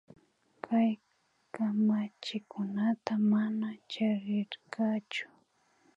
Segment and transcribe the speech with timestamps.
[0.65, 0.91] Kay
[1.53, 5.27] kamachikunata mana charirkachu